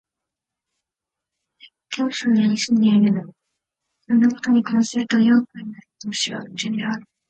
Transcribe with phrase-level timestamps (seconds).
[1.59, 3.25] 吾輩は教師の家に住んでいるだけ、
[4.07, 5.73] こんな事に関すると両君よりも
[6.05, 7.05] むしろ楽天である